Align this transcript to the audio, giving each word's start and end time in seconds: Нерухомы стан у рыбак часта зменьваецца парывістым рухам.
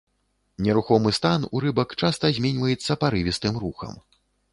Нерухомы 0.67 1.11
стан 1.17 1.45
у 1.55 1.59
рыбак 1.65 1.93
часта 2.05 2.31
зменьваецца 2.39 2.97
парывістым 3.05 3.61
рухам. 3.65 3.93